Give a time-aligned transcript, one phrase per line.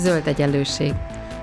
[0.00, 0.94] zöld egyenlőség,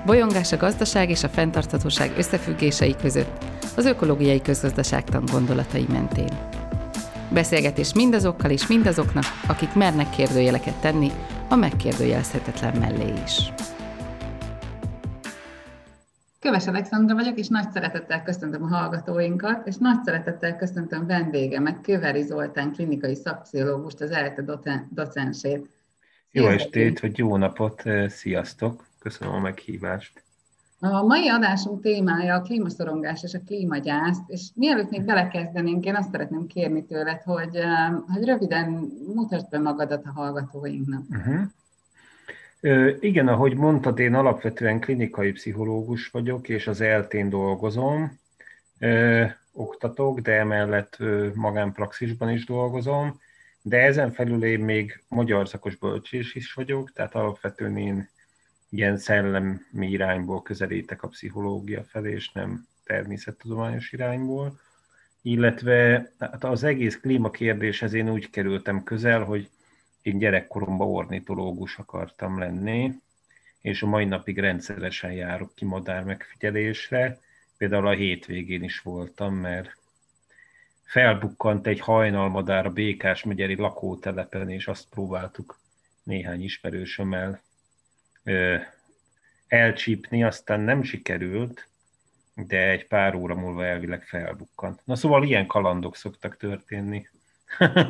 [0.06, 3.44] bolyongás a gazdaság és a fenntarthatóság összefüggései között,
[3.76, 6.38] az ökológiai közgazdaságtan gondolatai mentén.
[7.32, 11.10] Beszélgetés mindazokkal és mindazoknak, akik mernek kérdőjeleket tenni
[11.48, 13.52] a megkérdőjelezhetetlen mellé is.
[16.40, 22.22] Köves Alexandra vagyok, és nagy szeretettel köszöntöm a hallgatóinkat, és nagy szeretettel köszöntöm vendégemet, Köveri
[22.22, 24.44] Zoltán, klinikai szakpszichológust, az ELTE
[24.90, 25.68] docensét.
[26.30, 28.86] Jó estét, vagy jó napot, sziasztok!
[28.98, 30.22] Köszönöm a meghívást.
[30.80, 36.10] A mai adásunk témája a klímaszorongás és a klímagyász, és mielőtt még belekezdenénk, én azt
[36.10, 37.58] szeretném kérni tőled, hogy,
[38.12, 41.02] hogy röviden mutasd be magadat a hallgatóinknak.
[41.10, 41.46] Uh-huh.
[43.00, 48.18] Igen, ahogy mondtad, én alapvetően klinikai pszichológus vagyok, és az eltén dolgozom,
[48.78, 53.20] ö, oktatok, de emellett ö, magánpraxisban is dolgozom,
[53.68, 58.08] de ezen felül én még magyar szakos bölcsés is vagyok, tehát alapvetően én
[58.68, 64.60] ilyen szellemi irányból közelítek a pszichológia felé, és nem természettudományos irányból.
[65.22, 69.50] Illetve hát az egész klímakérdéshez én úgy kerültem közel, hogy
[70.02, 72.92] én gyerekkoromban ornitológus akartam lenni,
[73.60, 77.20] és a mai napig rendszeresen járok ki madár megfigyelésre.
[77.56, 79.77] Például a hétvégén is voltam, mert
[80.88, 85.58] felbukkant egy hajnalmadár a Békás megyeri lakótelepen, és azt próbáltuk
[86.02, 87.40] néhány ismerősömmel
[88.24, 88.56] ö,
[89.48, 91.68] elcsípni, aztán nem sikerült,
[92.34, 94.80] de egy pár óra múlva elvileg felbukkant.
[94.84, 97.08] Na szóval ilyen kalandok szoktak történni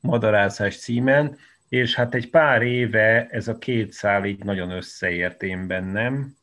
[0.00, 1.36] madarászás címen,
[1.68, 6.36] és hát egy pár éve ez a két szál így nagyon összeért én bennem,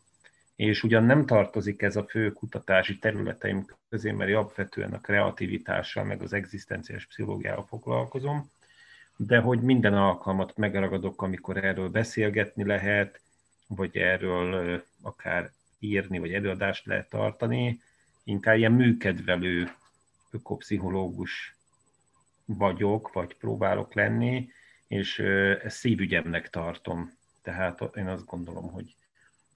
[0.61, 6.21] és ugyan nem tartozik ez a fő kutatási területeim közé, mert alapvetően a kreativitással, meg
[6.21, 8.51] az egzisztenciális pszichológiával foglalkozom,
[9.15, 13.21] de hogy minden alkalmat megragadok, amikor erről beszélgetni lehet,
[13.67, 17.81] vagy erről akár írni, vagy előadást lehet tartani,
[18.23, 19.71] inkább ilyen műkedvelő
[20.31, 21.55] ökopszichológus
[22.45, 24.49] vagyok, vagy próbálok lenni,
[24.87, 25.19] és
[25.63, 27.11] ezt szívügyemnek tartom.
[27.41, 28.95] Tehát én azt gondolom, hogy,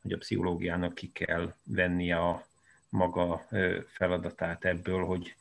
[0.06, 2.48] hogy a pszichológiának ki kell vennie a
[2.90, 3.48] maga
[3.88, 5.36] feladatát ebből, hogy,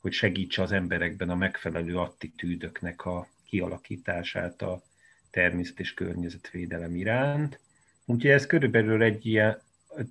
[0.00, 4.82] hogy segítse az emberekben a megfelelő attitűdöknek a kialakítását a
[5.30, 7.58] természet és környezetvédelem iránt.
[8.04, 9.60] Úgyhogy ez körülbelül egy ilyen,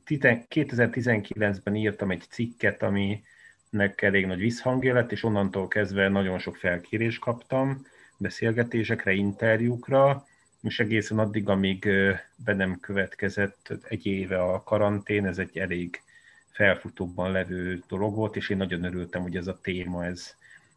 [0.07, 7.19] 2019-ben írtam egy cikket, aminek elég nagy visszhangja lett, és onnantól kezdve nagyon sok felkérést
[7.19, 7.85] kaptam
[8.17, 10.25] beszélgetésekre, interjúkra,
[10.61, 11.87] és egészen addig, amíg
[12.35, 16.01] be nem következett egy éve a karantén, ez egy elég
[16.49, 20.35] felfutóban levő dolog volt, és én nagyon örültem, hogy ez a téma, ez,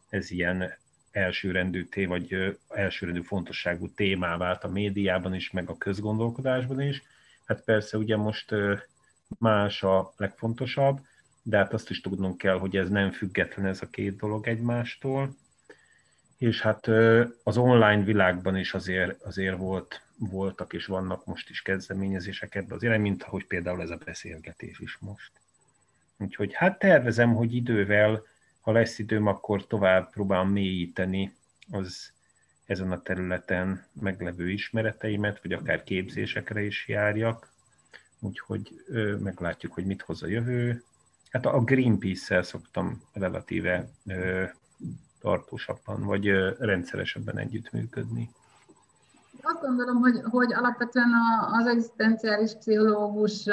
[0.09, 0.73] ez ilyen
[1.11, 7.03] elsőrendű té, vagy elsőrendű fontosságú témá vált a médiában is, meg a közgondolkodásban is.
[7.45, 8.55] Hát persze ugye most
[9.39, 10.99] más a legfontosabb,
[11.41, 15.35] de hát azt is tudnunk kell, hogy ez nem független ez a két dolog egymástól.
[16.45, 16.87] És hát
[17.43, 22.83] az online világban is azért, azért volt, voltak és vannak most is kezdeményezések ebbe az
[22.83, 25.31] irány, mint ahogy például ez a beszélgetés is most.
[26.17, 28.23] Úgyhogy hát tervezem, hogy idővel,
[28.61, 31.35] ha lesz időm, akkor tovább próbálom mélyíteni
[31.71, 32.11] az
[32.65, 37.53] ezen a területen meglevő ismereteimet, vagy akár képzésekre is járjak.
[38.19, 40.83] Úgyhogy ö, meglátjuk, hogy mit hoz a jövő.
[41.29, 44.45] Hát a Greenpeace-szel szoktam relatíve ö,
[45.25, 48.29] tartósabban, vagy rendszeresebben együttműködni.
[49.41, 51.11] Azt gondolom, hogy, hogy alapvetően
[51.51, 53.45] az egzisztenciális pszichológus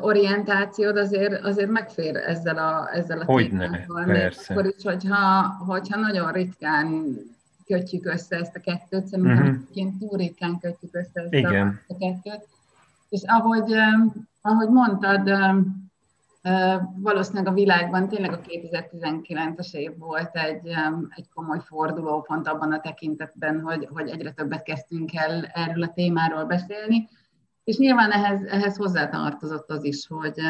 [0.00, 4.04] orientációd azért, azért megfér ezzel a, ezzel a Hogyne, témával.
[4.04, 4.52] persze.
[4.52, 7.16] Akkor is, hogyha, hogyha nagyon ritkán
[7.66, 9.98] kötjük össze ezt a kettőt, szerintem uh-huh.
[9.98, 11.80] túl ritkán kötjük össze ezt Igen.
[11.88, 12.46] a kettőt.
[13.08, 13.74] És ahogy,
[14.40, 15.30] ahogy mondtad,
[16.96, 20.66] valószínűleg a világban tényleg a 2019-es év volt egy,
[21.08, 26.44] egy komoly fordulópont abban a tekintetben, hogy, hogy egyre többet kezdtünk el erről a témáról
[26.44, 27.08] beszélni,
[27.64, 30.40] és nyilván ehhez, ehhez hozzátartozott az is, hogy,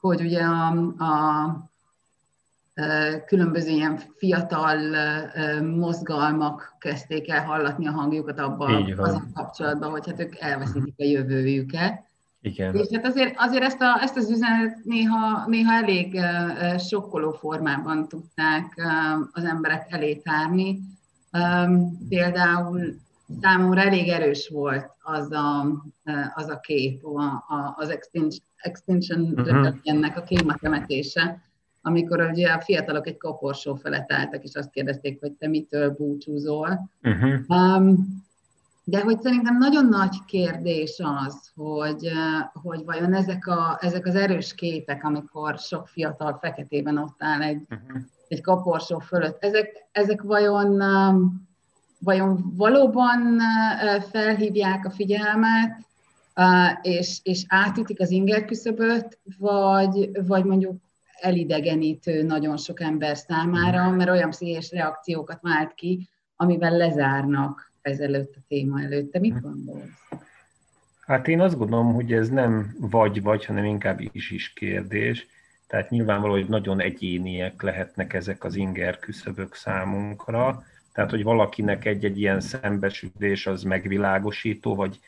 [0.00, 0.68] hogy ugye a,
[1.04, 1.70] a
[3.26, 4.78] különböző ilyen fiatal
[5.60, 12.07] mozgalmak kezdték el hallatni a hangjukat abban az kapcsolatban, hogy hát ők elveszítik a jövőjüket.
[12.40, 12.74] Igen.
[12.74, 16.20] És hát azért, azért ezt, a, ezt az üzenetet néha, néha elég
[16.78, 18.82] sokkoló formában tudták
[19.32, 20.80] az emberek elé tárni.
[22.08, 22.94] Például
[23.40, 25.66] számomra elég erős volt az a,
[26.34, 27.02] az a kép,
[27.76, 29.74] az Extinction, extinction uh-huh.
[29.82, 31.42] ennek a klímatemetése,
[31.82, 36.90] amikor ugye a fiatalok egy koporsó felett álltak, és azt kérdezték, hogy te mitől búcsúzol.
[37.02, 37.40] Uh-huh.
[37.48, 38.26] Um,
[38.88, 42.10] De hogy szerintem nagyon nagy kérdés az, hogy,
[42.52, 47.60] hogy vajon ezek, a, ezek az erős képek, amikor sok fiatal feketében ott áll egy,
[47.70, 48.02] uh-huh.
[48.28, 50.82] egy kaporsó fölött, ezek, ezek vajon,
[51.98, 53.38] vajon valóban
[54.10, 55.86] felhívják a figyelmet,
[56.82, 60.76] és, és átütik az inger küszöböt, vagy, vagy mondjuk
[61.20, 68.40] elidegenítő nagyon sok ember számára, mert olyan pszichés reakciókat vált ki, amivel lezárnak ezelőtt a
[68.48, 69.12] téma előtt.
[69.12, 69.40] Te mit hm.
[69.40, 69.88] gondolsz?
[71.00, 75.26] Hát én azt gondolom, hogy ez nem vagy-vagy, hanem inkább is-is kérdés.
[75.66, 80.64] Tehát nyilvánvaló, hogy nagyon egyéniek lehetnek ezek az inger küszöbök számunkra.
[80.92, 85.00] Tehát, hogy valakinek egy-egy ilyen szembesülés az megvilágosító, vagy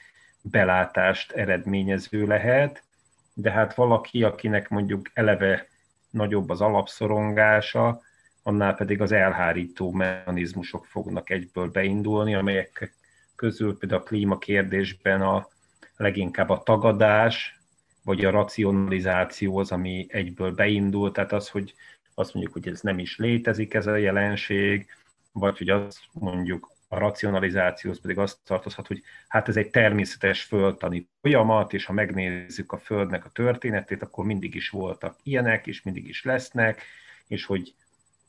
[0.42, 2.82] belátást eredményező lehet,
[3.34, 5.66] de hát valaki, akinek mondjuk eleve
[6.10, 8.02] nagyobb az alapszorongása,
[8.42, 12.94] annál pedig az elhárító mechanizmusok fognak egyből beindulni, amelyek
[13.36, 15.48] közül például a klímakérdésben a
[15.96, 17.60] leginkább a tagadás,
[18.04, 21.74] vagy a racionalizáció az, ami egyből beindul, tehát az, hogy
[22.14, 24.86] azt mondjuk, hogy ez nem is létezik ez a jelenség,
[25.32, 31.08] vagy hogy azt mondjuk a racionalizációhoz pedig azt tartozhat, hogy hát ez egy természetes földtani
[31.20, 36.08] folyamat, és ha megnézzük a Földnek a történetét, akkor mindig is voltak ilyenek, és mindig
[36.08, 36.82] is lesznek,
[37.26, 37.74] és hogy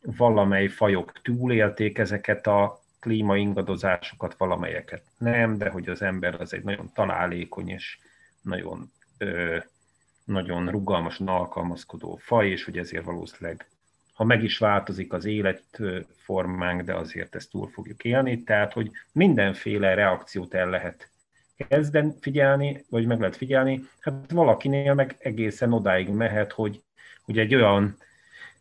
[0.01, 6.91] valamely fajok túlélték ezeket a klímaingadozásokat, valamelyeket nem, de hogy az ember az egy nagyon
[6.93, 7.97] találékony és
[8.41, 9.57] nagyon, ö,
[10.23, 13.65] nagyon rugalmasan alkalmazkodó faj, és hogy ezért valószínűleg
[14.13, 19.93] ha meg is változik az életformánk, de azért ezt túl fogjuk élni, tehát hogy mindenféle
[19.93, 21.09] reakciót el lehet
[21.67, 26.81] kezdeni figyelni, vagy meg lehet figyelni, hát valakinél meg egészen odáig mehet, hogy,
[27.21, 27.97] hogy egy olyan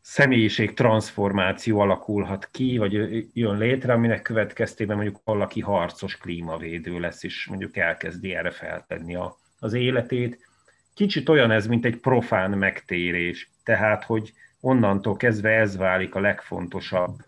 [0.01, 2.93] személyiség transformáció alakulhat ki, vagy
[3.33, 9.37] jön létre, aminek következtében mondjuk valaki harcos klímavédő lesz, és mondjuk elkezdi erre feltenni a,
[9.59, 10.49] az életét.
[10.95, 17.19] Kicsit olyan ez, mint egy profán megtérés, tehát, hogy onnantól kezdve ez válik a legfontosabb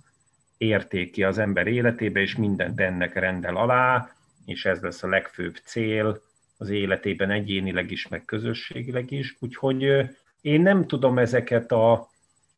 [0.57, 4.13] értéki az ember életébe, és mindent ennek rendel alá,
[4.45, 6.23] és ez lesz a legfőbb cél
[6.57, 9.37] az életében egyénileg is, meg közösségileg is.
[9.41, 10.11] Úgyhogy
[10.41, 12.11] én nem tudom ezeket a,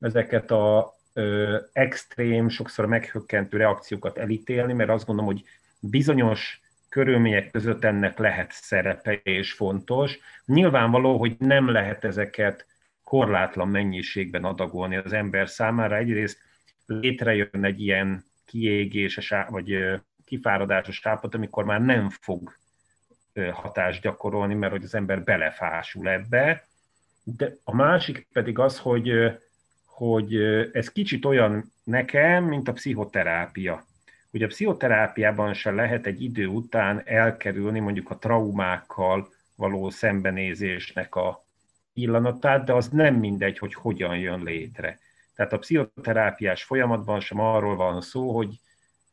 [0.04, 5.44] ezeket a ö, extrém, sokszor meghökkentő reakciókat elítélni, mert azt gondolom, hogy
[5.80, 10.18] bizonyos körülmények között ennek lehet szerepe és fontos.
[10.44, 12.66] Nyilvánvaló, hogy nem lehet ezeket
[13.04, 15.96] korlátlan mennyiségben adagolni az ember számára.
[15.96, 16.38] Egyrészt
[16.86, 19.78] létrejön egy ilyen kiégéses vagy
[20.24, 22.56] kifáradásos állapot, amikor már nem fog
[23.52, 26.68] hatást gyakorolni, mert hogy az ember belefásul ebbe.
[27.22, 29.10] De a másik pedig az, hogy,
[29.96, 30.34] hogy
[30.72, 33.86] ez kicsit olyan nekem, mint a pszichoterápia.
[34.30, 41.44] Hogy a pszichoterápiában se lehet egy idő után elkerülni mondjuk a traumákkal való szembenézésnek a,
[41.94, 44.98] pillanatát, de az nem mindegy, hogy hogyan jön létre.
[45.34, 48.60] Tehát a pszichoterápiás folyamatban sem arról van szó, hogy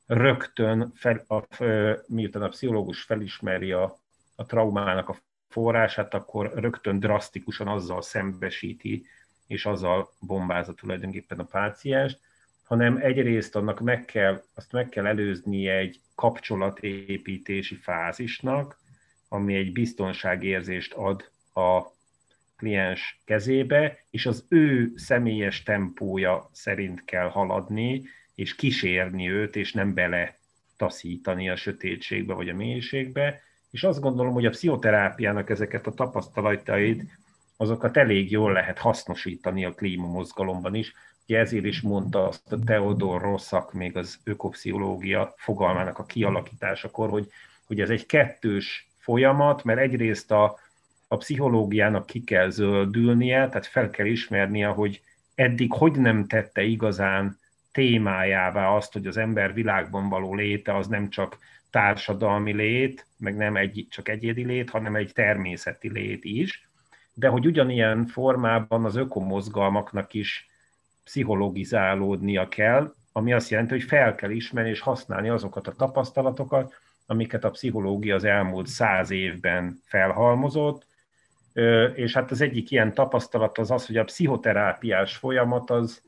[0.06, 1.64] rögtön, fel, a,
[2.08, 4.00] miután a pszichológus felismeri a,
[4.36, 5.18] a traumának a
[5.48, 9.06] forrását, akkor rögtön drasztikusan azzal szembesíti,
[9.52, 12.20] és azzal bombázza tulajdonképpen a pácienst,
[12.64, 18.80] hanem egyrészt annak meg kell, azt meg kell előznie egy kapcsolatépítési fázisnak,
[19.30, 21.82] ami egy biztonságérzést ad a
[22.58, 28.04] kliens kezébe, és az ő személyes tempója szerint kell haladni,
[28.36, 30.40] és kísérni őt, és nem bele
[30.78, 33.42] taszítani a sötétségbe vagy a mélységbe.
[33.72, 37.20] És azt gondolom, hogy a pszichoterápiának ezeket a tapasztalatait,
[37.62, 40.94] azokat elég jól lehet hasznosítani a klímamozgalomban is.
[41.28, 47.32] Ugye ezért is mondta azt a Theodor Rosszak még az ökopszichológia fogalmának a kialakításakor, hogy,
[47.66, 50.60] hogy ez egy kettős folyamat, mert egyrészt a,
[51.08, 55.02] a pszichológiának ki kell zöldülnie, tehát fel kell ismernie, hogy
[55.36, 57.40] eddig hogy nem tette igazán
[57.72, 61.38] témájává azt, hogy az ember világban való léte az nem csak
[61.70, 66.70] társadalmi lét, meg nem egy, csak egyédi lét, hanem egy természeti lét is,
[67.22, 70.50] de hogy ugyanilyen formában az ökomozgalmaknak is
[71.04, 76.74] pszichologizálódnia kell, ami azt jelenti, hogy fel kell ismerni és használni azokat a tapasztalatokat,
[77.06, 80.86] amiket a pszichológia az elmúlt száz évben felhalmozott,
[81.94, 86.02] és hát az egyik ilyen tapasztalat az az, hogy a pszichoterápiás folyamat az,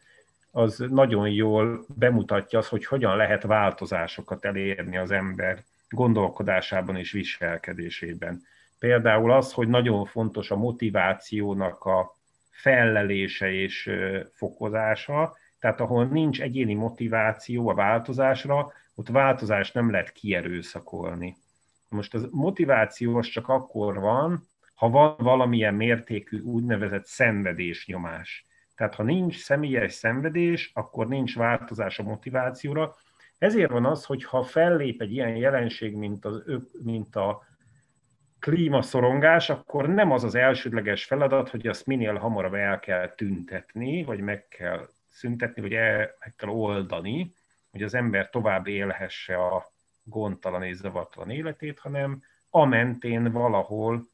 [0.52, 8.42] az nagyon jól bemutatja azt, hogy hogyan lehet változásokat elérni az ember gondolkodásában és viselkedésében.
[8.84, 12.16] Például az, hogy nagyon fontos a motivációnak a
[12.50, 13.90] fellelése és
[14.32, 21.38] fokozása, tehát ahol nincs egyéni motiváció a változásra, ott változást nem lehet kierőszakolni.
[21.90, 28.46] Most az motiváció az csak akkor van, ha van valamilyen mértékű úgynevezett szenvedésnyomás.
[28.76, 32.96] Tehát ha nincs személyes szenvedés, akkor nincs változás a motivációra.
[33.38, 36.44] Ezért van az, hogy ha fellép egy ilyen jelenség, mint, az,
[36.84, 37.52] mint a
[38.44, 44.20] klímaszorongás, akkor nem az az elsődleges feladat, hogy azt minél hamarabb el kell tüntetni, vagy
[44.20, 47.34] meg kell szüntetni, vagy el, meg kell oldani,
[47.72, 49.72] hogy az ember tovább élhesse a
[50.04, 54.08] gondtalan és zavartalan életét, hanem a mentén valahol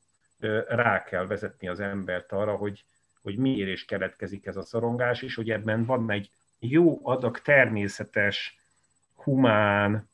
[0.67, 2.85] rá kell vezetni az embert arra, hogy,
[3.21, 8.59] hogy miért is keletkezik ez a szorongás, és hogy ebben van egy jó adag természetes,
[9.15, 10.09] humán,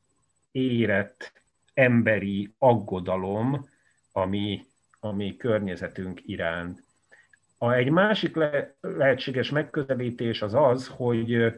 [0.52, 1.42] érett,
[1.74, 3.74] emberi aggodalom,
[4.16, 4.66] ami,
[5.00, 6.84] ami környezetünk iránt.
[7.58, 11.54] A, egy másik le, lehetséges megközelítés az az, hogy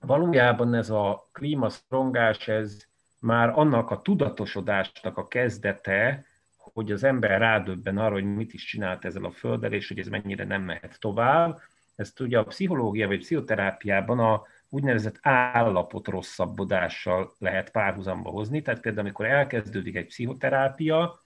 [0.00, 2.76] valójában ez a klímaszorongás, ez
[3.18, 6.24] már annak a tudatosodásnak a kezdete,
[6.56, 10.08] hogy az ember rádöbben arra, hogy mit is csinált ezzel a földdel, és hogy ez
[10.08, 11.60] mennyire nem mehet tovább.
[11.96, 18.62] Ezt ugye a pszichológia vagy pszichoterápiában a úgynevezett állapot rosszabbodással lehet párhuzamba hozni.
[18.62, 21.19] Tehát például, amikor elkezdődik egy pszichoterápia,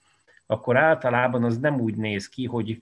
[0.45, 2.81] akkor általában az nem úgy néz ki, hogy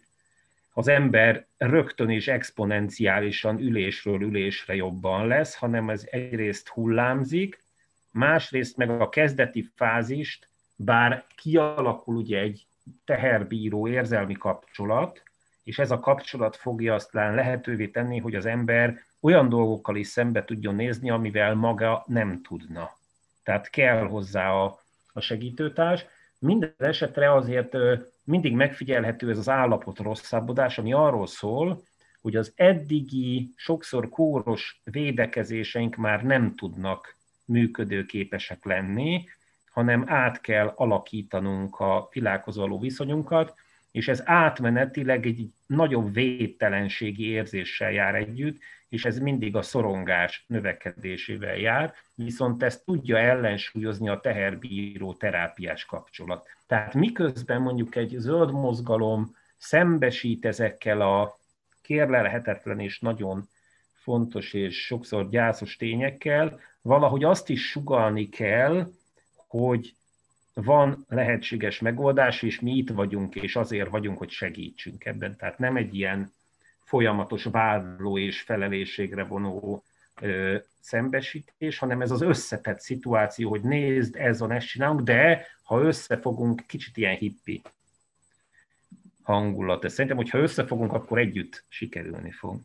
[0.74, 7.64] az ember rögtön és exponenciálisan ülésről ülésre jobban lesz, hanem ez egyrészt hullámzik,
[8.12, 12.66] másrészt meg a kezdeti fázist, bár kialakul ugye egy
[13.06, 15.24] teherbíró érzelmi kapcsolat,
[15.64, 20.46] és ez a kapcsolat fogja azt lehetővé tenni, hogy az ember olyan dolgokkal is szembe
[20.46, 22.98] tudjon nézni, amivel maga nem tudna.
[23.44, 24.80] Tehát kell hozzá a,
[25.14, 26.06] a segítőtárs.
[26.44, 27.76] Minden esetre azért
[28.24, 31.84] mindig megfigyelhető ez az állapot rosszabbodás, ami arról szól,
[32.22, 39.26] hogy az eddigi, sokszor kóros védekezéseink már nem tudnak működőképesek lenni,
[39.72, 43.54] hanem át kell alakítanunk a világhoz való viszonyunkat,
[43.92, 48.58] és ez átmenetileg egy nagyobb védtelenségi érzéssel jár együtt,
[48.94, 56.48] és ez mindig a szorongás növekedésével jár, viszont ezt tudja ellensúlyozni a teherbíró terápiás kapcsolat.
[56.68, 61.40] Tehát miközben mondjuk egy zöld mozgalom szembesít ezekkel a
[61.82, 63.50] kérlelhetetlen és nagyon
[63.94, 68.92] fontos és sokszor gyászos tényekkel, valahogy azt is sugalni kell,
[69.48, 69.96] hogy
[70.54, 75.36] van lehetséges megoldás, és mi itt vagyunk, és azért vagyunk, hogy segítsünk ebben.
[75.38, 76.34] Tehát nem egy ilyen
[76.94, 79.84] folyamatos vádló és felelősségre vonó
[80.22, 85.82] ö, szembesítés, hanem ez az összetett szituáció, hogy nézd, ez van, ezt csinálunk, de ha
[85.82, 87.62] összefogunk, kicsit ilyen hippi
[89.24, 89.90] hangulat.
[89.90, 92.60] Szerintem, hogyha összefogunk, akkor együtt sikerülni fog.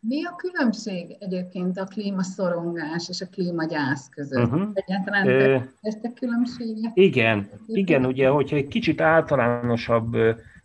[0.00, 4.44] Mi a különbség egyébként a klímaszorongás és a klímagyász között?
[4.44, 4.70] Uh-huh.
[4.74, 6.90] Egyáltalán uh, ezt különbséget?
[6.94, 10.16] Igen, igen, ugye, hogyha egy kicsit általánosabb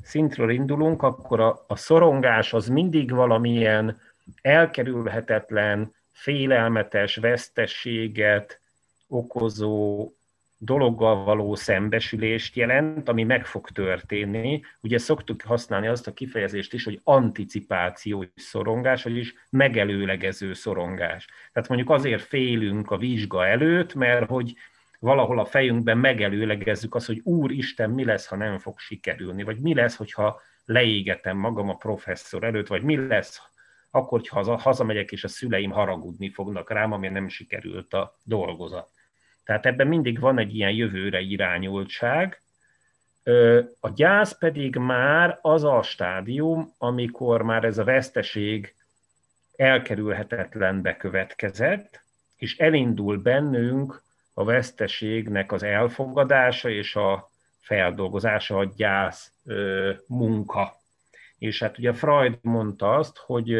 [0.08, 4.00] szintről indulunk, akkor a, a szorongás az mindig valamilyen
[4.42, 8.60] elkerülhetetlen, félelmetes vesztességet
[9.08, 10.12] okozó
[10.58, 14.62] dologgal való szembesülést jelent, ami meg fog történni.
[14.82, 21.28] Ugye szoktuk használni azt a kifejezést is, hogy anticipációs szorongás, vagyis megelőlegező szorongás.
[21.54, 24.54] Tehát mondjuk azért félünk a vizsga előtt, mert hogy
[25.00, 29.74] valahol a fejünkben megelőlegezzük azt, hogy Úristen, mi lesz, ha nem fog sikerülni, vagy mi
[29.74, 33.42] lesz, hogyha leégetem magam a professzor előtt, vagy mi lesz
[33.92, 38.90] akkor, ha hazamegyek, és a szüleim haragudni fognak rám, ami nem sikerült a dolgozat.
[39.44, 42.42] Tehát ebben mindig van egy ilyen jövőre irányultság.
[43.80, 48.76] A gyász pedig már az a stádium, amikor már ez a veszteség
[49.56, 52.04] elkerülhetetlen bekövetkezett,
[52.36, 54.04] és elindul bennünk
[54.38, 59.34] a veszteségnek az elfogadása és a feldolgozása, a gyász
[60.08, 60.74] munka.
[61.38, 63.54] És hát ugye Freud mondta azt, hogy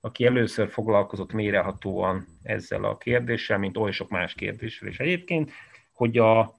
[0.00, 5.50] aki először foglalkozott mérehatóan ezzel a kérdéssel, mint oly sok más kérdéssel is egyébként,
[5.92, 6.54] hogy a,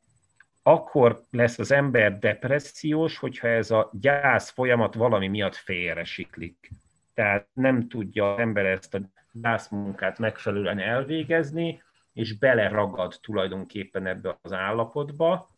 [0.64, 6.72] akkor lesz az ember depressziós, hogyha ez a gyász folyamat valami miatt félre siklik.
[7.14, 9.00] Tehát nem tudja az ember ezt a
[9.32, 11.86] gyászmunkát megfelelően elvégezni,
[12.18, 15.50] és beleragad tulajdonképpen ebbe az állapotba,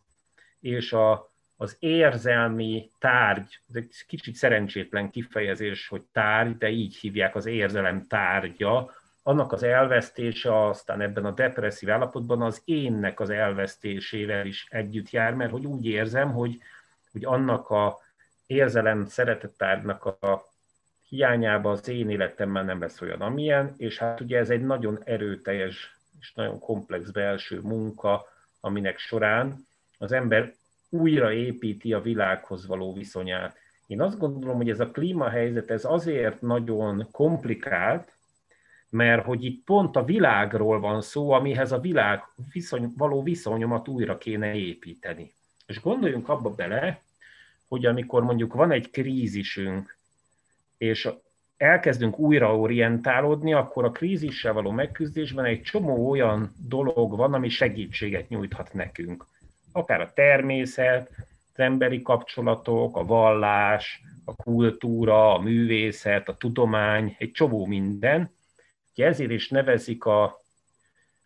[0.60, 7.36] és a, az érzelmi tárgy, ez egy kicsit szerencsétlen kifejezés, hogy tárgy, de így hívják
[7.36, 8.92] az érzelem tárgya,
[9.24, 15.34] annak az elvesztése aztán ebben a depresszív állapotban az énnek az elvesztésével is együtt jár,
[15.34, 16.58] mert hogy úgy érzem, hogy,
[17.12, 17.98] hogy annak a
[18.46, 20.44] érzelem szeretettárgynak a
[21.10, 25.99] hiányában az én életemben nem lesz olyan, amilyen, és hát ugye ez egy nagyon erőteljes
[26.20, 28.26] és nagyon komplex belső munka,
[28.60, 30.54] aminek során az ember
[30.90, 33.58] újra építi a világhoz való viszonyát.
[33.88, 38.18] Én azt gondolom, hogy ez a klímahelyzet ez azért nagyon komplikált,
[38.90, 44.18] mert hogy itt pont a világról van szó, amihez a világ viszony, való viszonyomat újra
[44.18, 45.34] kéne építeni.
[45.66, 47.02] És gondoljunk abba bele,
[47.68, 49.98] hogy amikor mondjuk van egy krízisünk,
[50.78, 51.10] és
[51.60, 58.30] elkezdünk újra orientálódni, akkor a krízissel való megküzdésben egy csomó olyan dolog van, ami segítséget
[58.30, 59.26] nyújthat nekünk.
[59.72, 61.10] Akár a természet,
[61.54, 68.32] az emberi kapcsolatok, a vallás, a kultúra, a művészet, a tudomány, egy csomó minden.
[68.94, 70.42] Ugye ezért is nevezik a,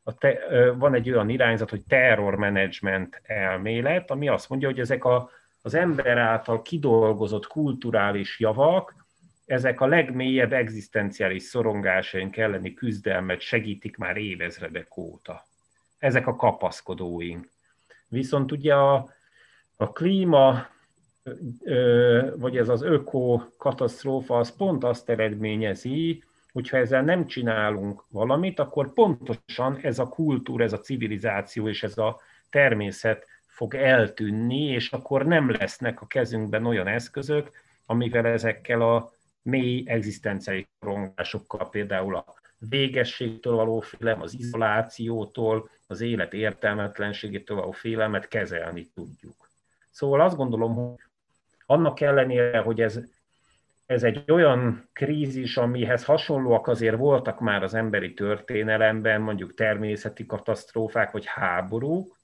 [0.03, 0.39] a te,
[0.77, 5.29] van egy olyan irányzat, hogy terror management elmélet, ami azt mondja, hogy ezek a,
[5.61, 9.02] az ember által kidolgozott kulturális javak,
[9.45, 15.45] ezek a legmélyebb egzisztenciális szorongásaink elleni küzdelmet segítik már évezredek óta.
[15.97, 17.49] Ezek a kapaszkodóink.
[18.07, 19.09] Viszont ugye a,
[19.75, 20.67] a klíma,
[22.35, 26.23] vagy ez az öko katasztrófa, az pont azt eredményezi,
[26.53, 31.97] hogyha ezzel nem csinálunk valamit, akkor pontosan ez a kultúra, ez a civilizáció és ez
[31.97, 32.19] a
[32.49, 37.51] természet fog eltűnni, és akkor nem lesznek a kezünkben olyan eszközök,
[37.85, 39.11] amivel ezekkel a
[39.43, 42.25] mély egzisztenciai korongásokkal, például a
[42.69, 49.49] végességtől való félelem, az izolációtól, az élet értelmetlenségétől való félelmet kezelni tudjuk.
[49.89, 51.03] Szóval azt gondolom, hogy
[51.65, 52.99] annak ellenére, hogy ez,
[53.85, 61.11] ez egy olyan krízis, amihez hasonlóak azért voltak már az emberi történelemben, mondjuk természeti katasztrófák
[61.11, 62.17] vagy háborúk,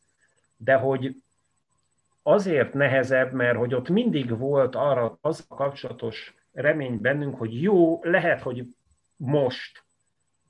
[0.58, 1.16] de hogy
[2.24, 8.42] azért nehezebb, mert hogy ott mindig volt arra az kapcsolatos remény bennünk, hogy jó, lehet,
[8.42, 8.66] hogy
[9.16, 9.84] most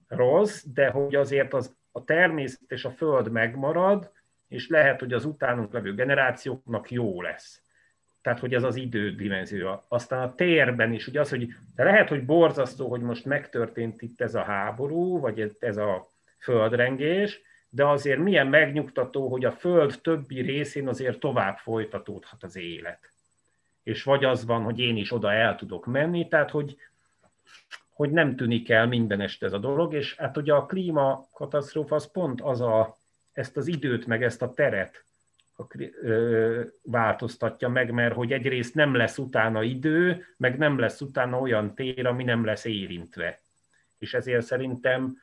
[0.07, 4.11] rossz, de hogy azért az, a természet és a föld megmarad,
[4.47, 7.61] és lehet, hogy az utánunk levő generációknak jó lesz.
[8.21, 9.83] Tehát, hogy ez az idődimenzió.
[9.87, 14.35] Aztán a térben is, ugye az, hogy lehet, hogy borzasztó, hogy most megtörtént itt ez
[14.35, 20.87] a háború, vagy ez a földrengés, de azért milyen megnyugtató, hogy a föld többi részén
[20.87, 23.11] azért tovább folytatódhat az élet
[23.89, 26.77] és vagy az van, hogy én is oda el tudok menni, tehát hogy,
[27.89, 32.11] hogy nem tűnik el minden este ez a dolog, és hát ugye a klímakatasztrófa az
[32.11, 32.97] pont az a,
[33.33, 35.03] ezt az időt, meg ezt a teret
[36.81, 42.05] változtatja meg, mert hogy egyrészt nem lesz utána idő, meg nem lesz utána olyan tér,
[42.07, 43.39] ami nem lesz érintve.
[43.97, 45.17] És ezért szerintem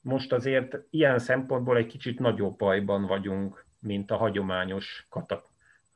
[0.00, 5.48] most azért ilyen szempontból egy kicsit nagyobb bajban vagyunk, mint a hagyományos katak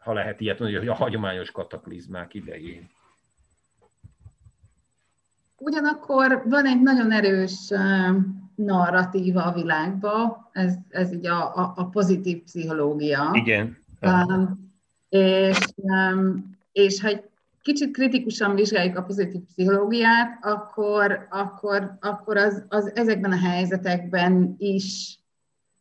[0.02, 2.90] ha lehet ilyet mondani, hogy a hagyományos kataklizmák idején.
[5.58, 7.68] Ugyanakkor van egy nagyon erős
[8.54, 13.30] narratíva a világban, ez, ez így a, a, a pozitív pszichológia.
[13.32, 13.78] Igen.
[14.00, 14.72] Um,
[15.08, 17.22] és, um, és ha egy
[17.62, 25.18] kicsit kritikusan vizsgáljuk a pozitív pszichológiát, akkor, akkor, akkor az, az ezekben a helyzetekben is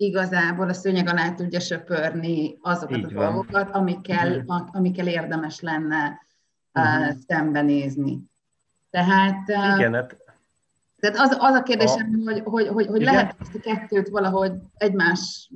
[0.01, 3.25] igazából a szőnyeg alá tudja söpörni azokat Így a van.
[3.25, 4.67] dolgokat, amikkel, uh-huh.
[4.71, 6.25] amikkel érdemes lenne
[6.73, 7.07] uh-huh.
[7.07, 8.19] uh, szembenézni.
[8.89, 10.17] Tehát, uh, Igen, hát...
[10.99, 12.31] tehát az, az a kérdésem, a...
[12.31, 15.51] hogy, hogy, hogy, hogy lehet ezt a kettőt valahogy egymás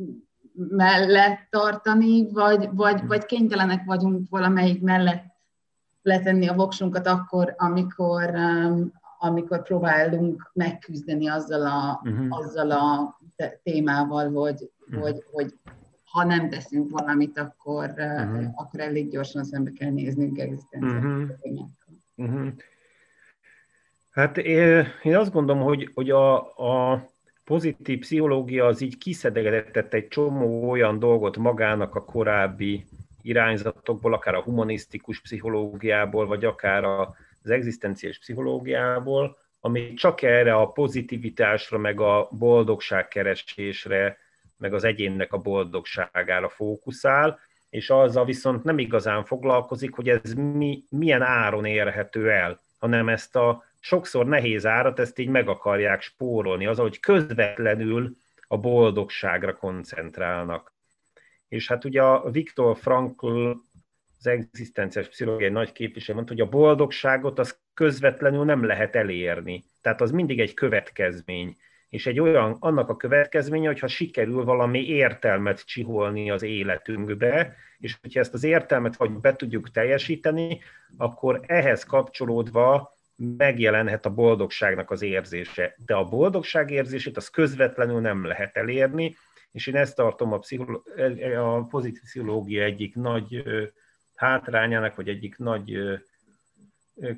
[0.69, 5.23] mellett tartani, vagy, vagy, vagy kénytelenek vagyunk valamelyik mellett
[6.01, 12.38] letenni a voksunkat akkor, amikor, um, amikor próbálunk megküzdeni azzal a, uh-huh.
[12.38, 13.17] azzal a
[13.63, 15.02] témával, hogy, uh-huh.
[15.02, 15.54] hogy, hogy
[16.04, 18.45] ha nem teszünk valamit, akkor, uh-huh.
[18.56, 21.69] akkor elég gyorsan szembe kell néznünk egzisztenciális uh-huh.
[22.15, 22.54] uh-huh.
[24.10, 27.06] Hát én azt gondolom, hogy, hogy a, a
[27.43, 32.86] pozitív pszichológia az így kiszedegetett egy csomó olyan dolgot magának a korábbi
[33.21, 41.78] irányzatokból, akár a humanisztikus pszichológiából, vagy akár az egzisztenciális pszichológiából, ami csak erre a pozitivitásra,
[41.78, 44.17] meg a boldogságkeresésre,
[44.58, 50.84] meg az egyénnek a boldogságára fókuszál, és azzal viszont nem igazán foglalkozik, hogy ez mi,
[50.89, 56.65] milyen áron érhető el, hanem ezt a sokszor nehéz árat, ezt így meg akarják spórolni,
[56.65, 58.15] az, hogy közvetlenül
[58.47, 60.73] a boldogságra koncentrálnak.
[61.47, 63.51] És hát ugye a Viktor Frankl
[64.17, 69.63] az egzisztenciás pszichológiai nagy képviselő mondta, hogy a boldogságot az közvetlenül nem lehet elérni.
[69.82, 71.56] Tehát az mindig egy következmény.
[71.89, 78.19] És egy olyan, annak a következménye, hogyha sikerül valami értelmet csiholni az életünkbe, és hogyha
[78.19, 80.60] ezt az értelmet vagy be tudjuk teljesíteni,
[80.97, 85.75] akkor ehhez kapcsolódva megjelenhet a boldogságnak az érzése.
[85.86, 89.15] De a boldogság érzését az közvetlenül nem lehet elérni,
[89.51, 90.88] és én ezt tartom a, pszicholo-
[91.38, 93.43] a pozitív pszichológia egyik nagy
[94.15, 95.78] hátrányának, vagy egyik nagy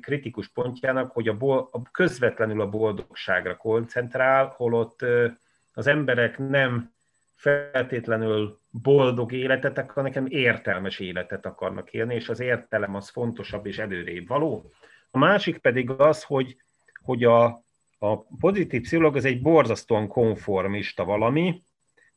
[0.00, 5.04] kritikus pontjának, hogy a, bol- a közvetlenül a boldogságra koncentrál, holott
[5.72, 6.92] az emberek nem
[7.34, 13.78] feltétlenül boldog életet akarnak, hanem értelmes életet akarnak élni, és az értelem az fontosabb és
[13.78, 14.70] előrébb való.
[15.10, 16.56] A másik pedig az, hogy,
[17.04, 17.44] hogy a,
[17.98, 21.62] a pozitív pszichológ az egy borzasztóan konformista valami,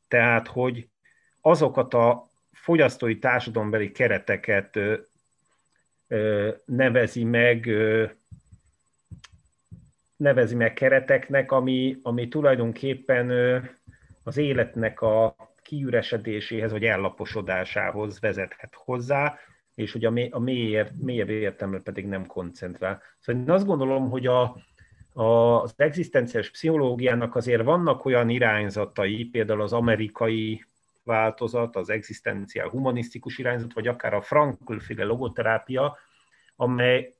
[0.07, 0.87] tehát, hogy
[1.41, 2.30] azokat a
[2.61, 4.79] fogyasztói társadalombeli kereteket
[6.65, 7.69] nevezi meg,
[10.15, 13.31] nevezi meg kereteknek, ami, ami tulajdonképpen
[14.23, 19.39] az életnek a kiüresedéséhez vagy ellaposodásához vezethet hozzá,
[19.75, 23.01] és hogy a, mély, a mélyért, mélyebb értelme pedig nem koncentrál.
[23.19, 24.57] Szóval én azt gondolom, hogy a,
[25.13, 25.23] a,
[25.61, 30.65] az egzisztenciális pszichológiának azért vannak olyan irányzatai, például az amerikai
[31.03, 35.97] változat, az egzisztenciál humanisztikus irányzat, vagy akár a Frankl-féle logoterápia,
[36.55, 37.15] amely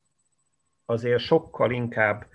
[0.86, 2.26] azért sokkal inkább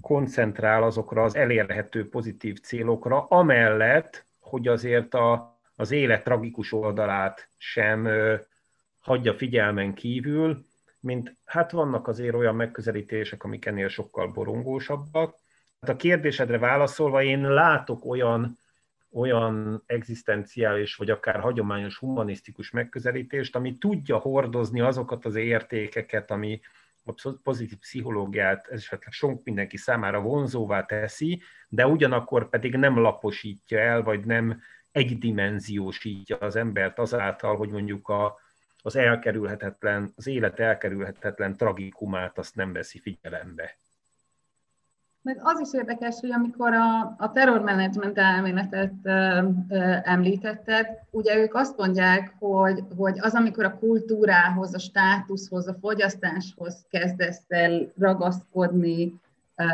[0.00, 8.04] koncentrál azokra az elérhető pozitív célokra, amellett, hogy azért a, az élet tragikus oldalát sem
[8.04, 8.34] ö,
[9.00, 10.64] hagyja figyelmen kívül,
[11.00, 15.36] mint hát vannak azért olyan megközelítések, amik ennél sokkal borongósabbak.
[15.80, 18.58] Hát a kérdésedre válaszolva én látok olyan,
[19.12, 26.60] olyan egzisztenciális, vagy akár hagyományos humanisztikus megközelítést, ami tudja hordozni azokat az értékeket, ami,
[27.04, 34.02] a pozitív pszichológiát esetleg sok mindenki számára vonzóvá teszi, de ugyanakkor pedig nem laposítja el,
[34.02, 34.60] vagy nem
[34.92, 38.38] egydimenziósítja az embert azáltal, hogy mondjuk a,
[38.82, 43.76] az elkerülhetetlen, az élet elkerülhetetlen tragikumát azt nem veszi figyelembe.
[45.22, 51.54] Meg az is érdekes, hogy amikor a, a terrormenedzsment elméletet ö, ö, említetted, ugye ők
[51.54, 59.20] azt mondják, hogy, hogy az, amikor a kultúrához, a státuszhoz, a fogyasztáshoz kezdesz el ragaszkodni,
[59.56, 59.64] ö,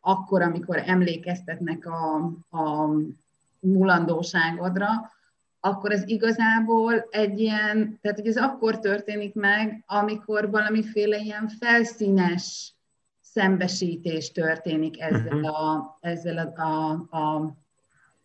[0.00, 2.14] akkor, amikor emlékeztetnek a,
[2.56, 2.90] a
[3.60, 4.88] mulandóságodra,
[5.60, 12.75] akkor ez igazából egy ilyen, tehát hogy ez akkor történik meg, amikor valamiféle ilyen felszínes
[13.36, 15.44] szembesítés történik ezzel mhm.
[15.44, 17.54] a, ezzel a, a,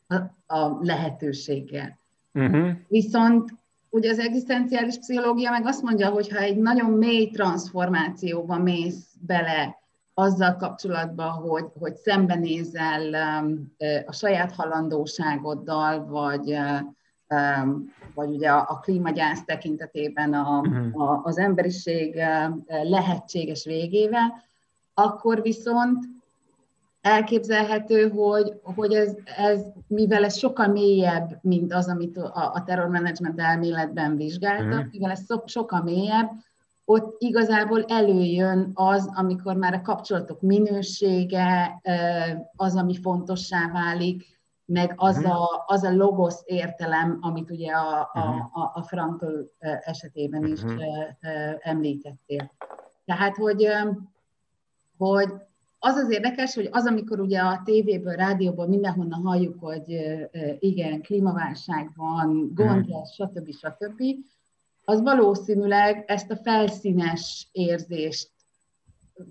[0.08, 0.16] a,
[0.56, 2.00] a lehetőséggel.
[2.34, 2.70] Uh-huh.
[2.88, 3.54] Viszont
[3.90, 9.80] ugye az egzisztenciális pszichológia meg azt mondja, hogy ha egy nagyon mély transformációba mész bele
[10.14, 13.02] azzal kapcsolatban, hogy, hogy szembenézel
[13.42, 13.74] um,
[14.06, 16.58] a saját halandóságoddal, vagy,
[17.30, 21.02] um, vagy ugye a, klímagyász tekintetében a, uh-huh.
[21.02, 22.22] a, az emberiség
[22.84, 24.50] lehetséges végével,
[24.94, 26.06] akkor viszont
[27.02, 33.40] elképzelhető, hogy, hogy ez, ez, mivel ez sokkal mélyebb, mint az, amit a, a terrormenedzsment
[33.40, 34.88] elméletben vizsgáltak, mm.
[34.92, 36.30] mivel ez so, sokkal mélyebb,
[36.86, 41.82] ott igazából előjön az, amikor már a kapcsolatok minősége
[42.56, 45.24] az, ami fontossá válik, meg az, mm.
[45.24, 48.62] a, az a logosz értelem, amit ugye a, a, mhm.
[48.74, 50.78] a, Frankl esetében is mm.
[51.60, 52.52] említettél.
[53.06, 53.68] Tehát, hogy
[55.08, 55.34] hogy
[55.80, 59.84] az az érdekes, hogy az, amikor ugye a tévéből, rádióból mindenhonnan halljuk, hogy
[60.60, 62.92] igen, klímaválság van, gond mhm.
[62.92, 63.52] lesz, stb.
[63.54, 64.04] stb.,
[64.84, 68.30] az valószínűleg ezt a felszínes érzést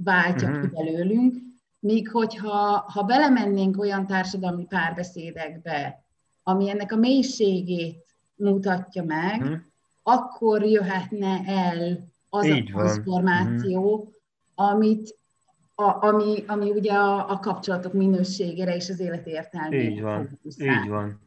[0.04, 0.62] váltja uh-huh.
[0.62, 1.34] ki belőlünk,
[1.78, 6.04] míg hogyha ha belemennénk olyan társadalmi párbeszédekbe,
[6.42, 8.04] ami ennek a mélységét
[8.34, 9.56] mutatja meg, uh-huh.
[10.02, 14.08] akkor jöhetne el az Így a transformáció, uh-huh.
[14.54, 15.18] amit
[15.80, 19.82] a, ami, ami ugye a, a kapcsolatok minőségére és az élet értelmére.
[19.82, 21.20] Így van, így van.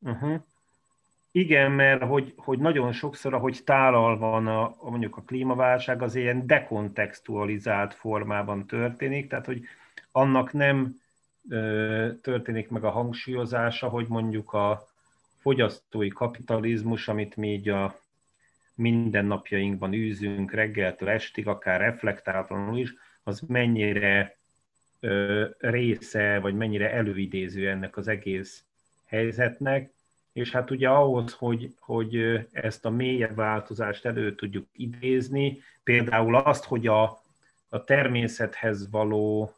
[0.00, 0.40] Uh-huh.
[1.30, 6.14] Igen, mert hogy, hogy nagyon sokszor, ahogy tálal van a, a, mondjuk a klímaválság, az
[6.14, 9.62] ilyen dekontextualizált formában történik, tehát hogy
[10.12, 11.00] annak nem
[11.48, 14.86] ö, történik meg a hangsúlyozása, hogy mondjuk a
[15.40, 18.00] fogyasztói kapitalizmus, amit mi így a
[18.74, 22.94] mindennapjainkban űzünk reggeltől estig, akár reflektáltanul is,
[23.26, 24.36] az mennyire
[25.00, 28.64] ö, része, vagy mennyire előidéző ennek az egész
[29.04, 29.90] helyzetnek,
[30.32, 36.64] és hát ugye ahhoz, hogy, hogy ezt a mélyebb változást elő tudjuk idézni, például azt,
[36.64, 37.22] hogy a,
[37.68, 39.54] a természethez való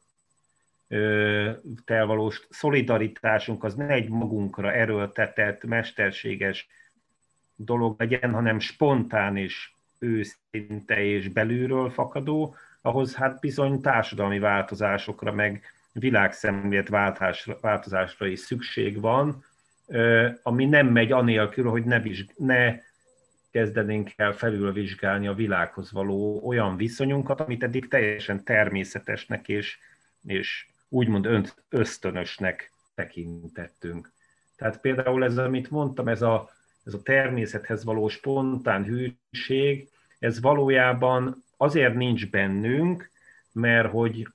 [1.84, 6.68] telvalós szolidaritásunk az ne egy magunkra erőltetett, mesterséges
[7.54, 15.62] dolog legyen, hanem spontán és őszinte és belülről fakadó, ahhoz hát bizony társadalmi változásokra, meg
[15.92, 16.88] világszemlélet
[17.60, 19.44] változásra is szükség van,
[20.42, 22.80] ami nem megy anélkül, hogy ne, vizsg- ne
[23.50, 29.78] kezdenénk el felülvizsgálni a világhoz való olyan viszonyunkat, amit eddig teljesen természetesnek és,
[30.26, 34.12] és úgymond ösztönösnek tekintettünk.
[34.56, 36.50] Tehát például ez, amit mondtam, ez a,
[36.84, 39.88] ez a természethez való spontán hűség,
[40.18, 43.10] ez valójában azért nincs bennünk,
[43.52, 44.28] mert hogy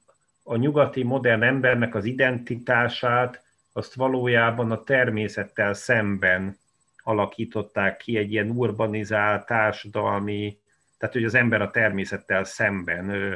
[0.43, 6.57] a nyugati modern embernek az identitását azt valójában a természettel szemben
[7.03, 10.57] alakították ki egy ilyen urbanizált társadalmi,
[10.97, 13.35] tehát hogy az ember a természettel szemben ö,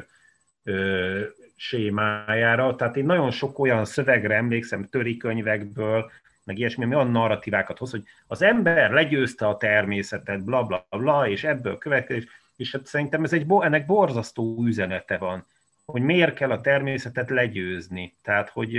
[0.63, 1.21] ö,
[1.55, 2.75] sémájára.
[2.75, 6.11] Tehát én nagyon sok olyan szövegre emlékszem könyvekből,
[6.43, 11.29] meg ilyesmi, ami olyan narratívákat hoz, hogy az ember legyőzte a természetet, bla bla bla,
[11.29, 15.45] és ebből következik, és hát szerintem ez egy, ennek borzasztó üzenete van,
[15.85, 18.17] hogy miért kell a természetet legyőzni.
[18.21, 18.77] Tehát, hogy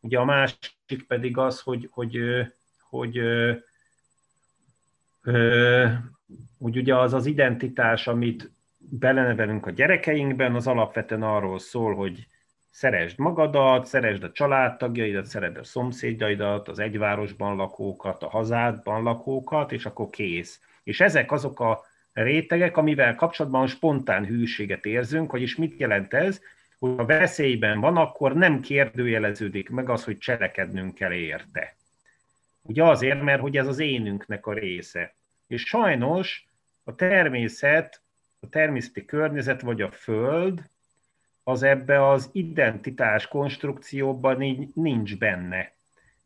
[0.00, 2.18] ugye a másik pedig az, hogy, hogy,
[2.88, 3.20] hogy, hogy,
[6.58, 12.26] hogy ugye az az identitás, amit belenevelünk a gyerekeinkben, az alapvetően arról szól, hogy
[12.70, 19.86] szeresd magadat, szeresd a családtagjaidat, szeresd a szomszédjaidat, az egyvárosban lakókat, a hazádban lakókat, és
[19.86, 20.60] akkor kész.
[20.82, 21.84] És ezek azok a
[22.22, 26.40] rétegek, amivel kapcsolatban spontán hűséget érzünk, vagyis mit jelent ez?
[26.78, 31.76] Hogy a veszélyben van, akkor nem kérdőjeleződik meg az, hogy cselekednünk kell érte.
[32.62, 35.14] Ugye azért, mert hogy ez az énünknek a része.
[35.46, 36.46] És sajnos
[36.84, 38.00] a természet,
[38.40, 40.62] a természeti környezet vagy a föld,
[41.42, 45.72] az ebbe az identitás konstrukcióban így nincs benne.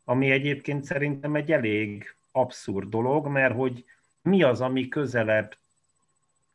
[0.03, 3.85] Ami egyébként szerintem egy elég abszurd dolog, mert hogy
[4.21, 5.55] mi az, ami közelebb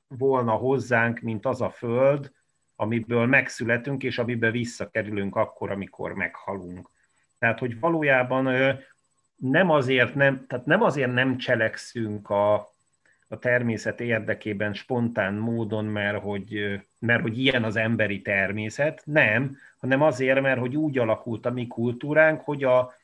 [0.09, 2.33] volna hozzánk, mint az a föld,
[2.77, 6.91] amiből megszületünk, és amiben visszakerülünk akkor, amikor meghalunk.
[7.39, 8.77] Tehát, hogy valójában
[9.37, 12.55] nem azért nem, tehát nem azért nem cselekszünk a,
[13.29, 20.03] a természet érdekében spontán módon, mert hogy, mert hogy ilyen az emberi természet, nem, hanem
[20.03, 22.95] azért, mert hogy úgy alakult a mi kultúránk, hogy a,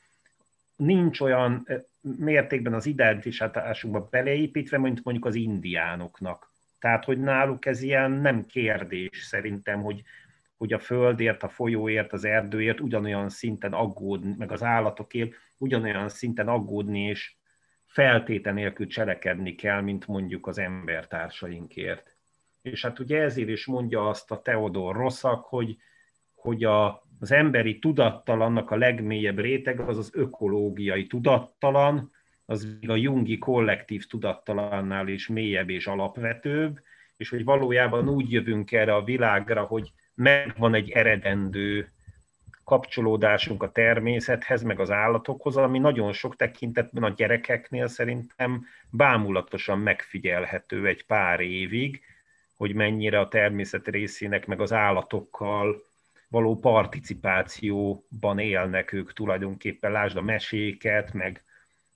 [0.76, 1.66] nincs olyan
[2.00, 6.51] mértékben az identitásunkba beleépítve, mint mondjuk az indiánoknak.
[6.82, 10.02] Tehát, hogy náluk ez ilyen nem kérdés szerintem, hogy,
[10.56, 16.48] hogy a földért, a folyóért, az erdőért ugyanolyan szinten aggódni, meg az állatokért ugyanolyan szinten
[16.48, 17.34] aggódni és
[17.86, 22.16] feltéten nélkül cselekedni kell, mint mondjuk az embertársainkért.
[22.62, 25.76] És hát ugye ezért is mondja azt a Teodor Rosszak, hogy,
[26.34, 32.10] hogy a, az emberi tudattalannak a legmélyebb réteg az az ökológiai tudattalan,
[32.52, 36.80] az a jungi kollektív tudattalannál is mélyebb és alapvetőbb,
[37.16, 41.92] és hogy valójában úgy jövünk erre a világra, hogy megvan egy eredendő
[42.64, 50.86] kapcsolódásunk a természethez, meg az állatokhoz, ami nagyon sok tekintetben a gyerekeknél szerintem bámulatosan megfigyelhető
[50.86, 52.00] egy pár évig,
[52.54, 55.82] hogy mennyire a természet részének, meg az állatokkal
[56.28, 61.42] való participációban élnek ők tulajdonképpen, lásd a meséket, meg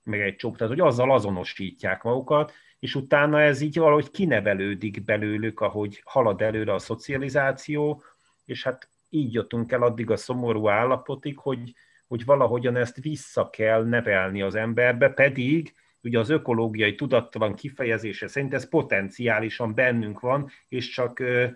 [0.07, 5.61] meg egy csomó, tehát hogy azzal azonosítják magukat, és utána ez így valahogy kinevelődik belőlük,
[5.61, 8.03] ahogy halad előre a szocializáció,
[8.45, 11.75] és hát így jöttünk el addig a szomorú állapotig, hogy,
[12.07, 18.55] hogy valahogyan ezt vissza kell nevelni az emberbe, pedig ugye az ökológiai tudattalan kifejezése szerint
[18.55, 21.47] ez potenciálisan bennünk van, és csak ö,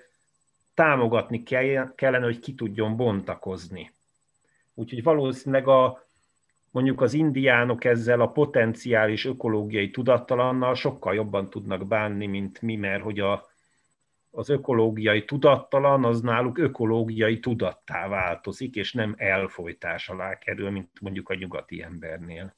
[0.75, 3.93] támogatni kell, kellene, hogy ki tudjon bontakozni.
[4.75, 6.10] Úgyhogy valószínűleg a,
[6.71, 13.03] mondjuk az indiánok ezzel a potenciális ökológiai tudattalannal sokkal jobban tudnak bánni, mint mi, mert
[13.03, 13.47] hogy a,
[14.31, 21.29] az ökológiai tudattalan az náluk ökológiai tudattá változik, és nem elfolytás alá kerül, mint mondjuk
[21.29, 22.55] a nyugati embernél.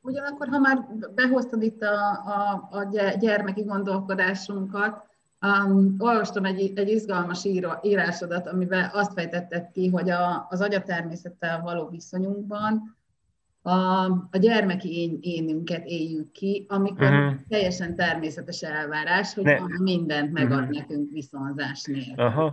[0.00, 0.78] Ugyanakkor, ha már
[1.14, 2.84] behoztad itt a, a, a
[3.18, 5.13] gyermeki gondolkodásunkat,
[5.44, 11.60] Um, olvastam egy, egy izgalmas író, írásodat, amiben azt fejtetted ki, hogy a, az agyatermészettel
[11.60, 12.96] való viszonyunkban
[13.62, 17.34] a, a gyermeki én, énünket éljük ki, amikor uh-huh.
[17.48, 19.58] teljesen természetes elvárás, hogy ne.
[19.78, 20.76] mindent megad uh-huh.
[20.76, 22.24] nekünk viszonzás nélkül.
[22.24, 22.52] Uh-huh.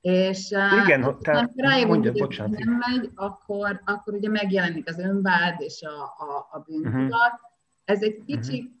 [0.00, 0.50] És
[0.84, 6.02] Igen, uh, rájövünk, hogy ez nem megy, akkor, akkor ugye megjelenik az önvád és a,
[6.02, 7.10] a, a bűntudat.
[7.10, 7.50] Uh-huh.
[7.84, 8.76] Ez egy kicsit, uh-huh.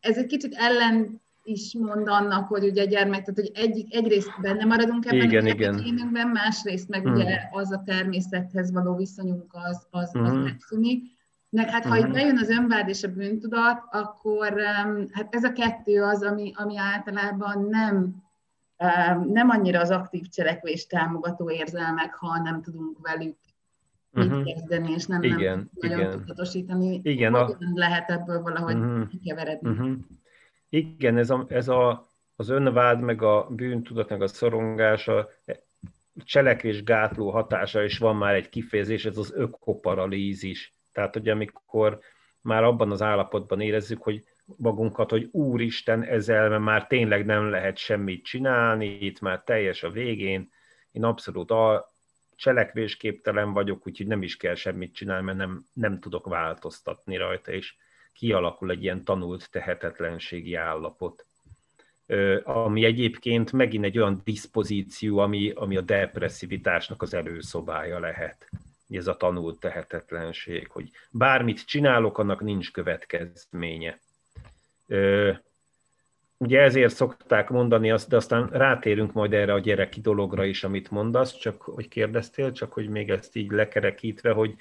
[0.00, 4.40] ez egy kicsit ellen is mond annak, hogy ugye a gyermek, tehát hogy egy, egyrészt
[4.40, 6.28] benne maradunk ebben igen, a igen.
[6.28, 7.12] másrészt meg mm.
[7.12, 10.22] ugye az a természethez való viszonyunk az, az, mm.
[10.22, 10.40] az hmm.
[10.40, 11.14] megszűnik.
[11.48, 11.98] Meg hát, ha mm.
[11.98, 14.60] itt bejön az önvád és a bűntudat, akkor
[15.12, 18.22] hát ez a kettő az, ami, ami általában nem,
[19.32, 23.36] nem annyira az aktív cselekvés támogató érzelmek, ha nem tudunk velük
[24.10, 24.44] mit uh-huh.
[24.44, 26.10] kezdeni, és nem, igen, nem nagyon igen.
[26.10, 27.00] tudatosítani.
[27.02, 27.56] Igen, a...
[27.74, 29.08] lehet ebből valahogy uh-huh.
[29.08, 29.70] kikeveredni.
[29.70, 29.96] Uh-huh.
[30.68, 35.28] Igen, ez, a, ez a, az önvád, meg a bűntudat, meg a szorongása,
[36.24, 40.74] cselekvés gátló hatása is van már egy kifejezés, ez az ökoparalízis.
[40.92, 42.00] Tehát, hogy amikor
[42.40, 44.24] már abban az állapotban érezzük, hogy
[44.56, 50.50] magunkat, hogy úristen, ezzel már tényleg nem lehet semmit csinálni, itt már teljes a végén,
[50.92, 51.92] én abszolút a
[52.36, 57.74] cselekvésképtelen vagyok, úgyhogy nem is kell semmit csinálni, mert nem, nem tudok változtatni rajta, és
[58.16, 61.26] kialakul egy ilyen tanult tehetetlenségi állapot
[62.42, 68.48] ami egyébként megint egy olyan diszpozíció, ami, ami a depresszivitásnak az előszobája lehet.
[68.88, 74.00] Ez a tanult tehetetlenség, hogy bármit csinálok, annak nincs következménye.
[76.38, 80.90] Ugye ezért szokták mondani azt, de aztán rátérünk majd erre a gyereki dologra is, amit
[80.90, 84.54] mondasz, csak hogy kérdeztél, csak hogy még ezt így lekerekítve, hogy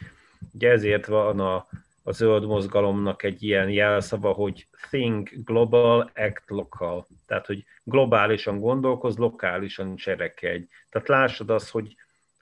[0.54, 1.68] ugye ezért van a,
[2.08, 7.08] a zöld mozgalomnak egy ilyen jelszava, hogy think global, act local.
[7.28, 10.66] Tehát, hogy globálisan gondolkoz, lokálisan cselekedj.
[10.90, 11.96] Tehát lássad azt, hogy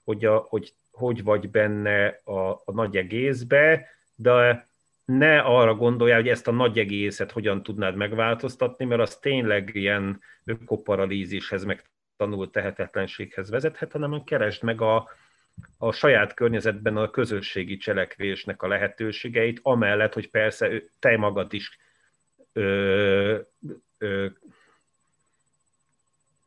[0.04, 4.68] hogy, a, hogy, hogy vagy benne a, a nagy egészbe, de
[5.06, 10.22] ne arra gondoljál, hogy ezt a nagy egészet hogyan tudnád megváltoztatni, mert az tényleg ilyen
[10.46, 11.84] ökoparalízishez, meg
[12.18, 15.10] tanult tehetetlenséghez vezethet, hanem keresd meg a,
[15.78, 21.78] a saját környezetben a közösségi cselekvésnek a lehetőségeit, amellett, hogy persze te magad is
[22.54, 23.40] ö,
[23.98, 24.28] ö,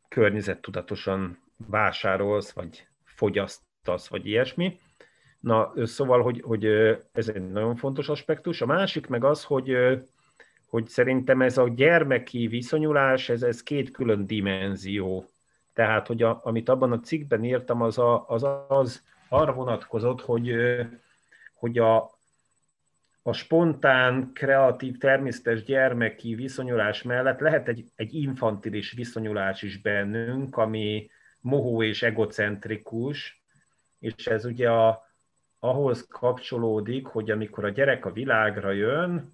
[0.08, 4.80] környezettudatosan vásárolsz, vagy fogyasztasz, vagy ilyesmi.
[5.40, 6.64] Na, szóval, hogy, hogy
[7.12, 8.60] ez egy nagyon fontos aspektus.
[8.60, 9.76] A másik meg az, hogy,
[10.66, 15.28] hogy szerintem ez a gyermeki viszonyulás, ez, ez két külön dimenzió.
[15.76, 20.54] Tehát, hogy a, amit abban a cikkben írtam, az, a, az, az arra vonatkozott, hogy,
[21.54, 22.10] hogy a,
[23.22, 31.10] a spontán, kreatív, természetes gyermeki viszonyulás mellett lehet egy, egy infantilis viszonyulás is bennünk, ami
[31.40, 33.42] mohó és egocentrikus,
[33.98, 35.06] és ez ugye a,
[35.58, 39.32] ahhoz kapcsolódik, hogy amikor a gyerek a világra jön,